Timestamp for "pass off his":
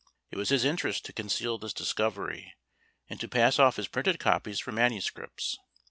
3.27-3.87